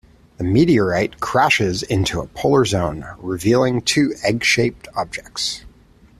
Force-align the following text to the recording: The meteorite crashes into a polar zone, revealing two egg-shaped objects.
The 0.37 0.43
meteorite 0.43 1.19
crashes 1.19 1.83
into 1.83 2.21
a 2.21 2.25
polar 2.25 2.65
zone, 2.65 3.05
revealing 3.19 3.81
two 3.83 4.15
egg-shaped 4.23 4.87
objects. 4.95 5.63